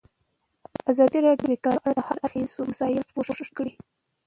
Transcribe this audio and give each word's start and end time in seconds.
ازادي 0.91 1.19
راډیو 1.27 1.45
د 1.47 1.49
بیکاري 1.51 1.79
په 1.81 1.83
اړه 1.89 1.93
د 1.95 1.99
هر 2.07 2.17
اړخیزو 2.25 2.69
مسایلو 2.71 3.09
پوښښ 3.13 3.39
کړی. 3.57 3.73